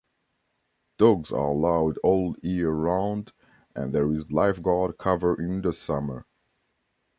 [0.97, 3.33] Dogs are allowed all year around
[3.75, 6.25] and there is lifeguard cover in the summer.